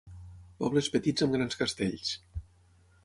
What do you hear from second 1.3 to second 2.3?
grans castells